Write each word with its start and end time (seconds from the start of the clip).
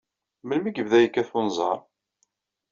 Melmi 0.47 0.67
ay 0.69 0.73
yebda 0.77 0.97
yekkat 0.99 1.29
wenẓar? 1.33 1.79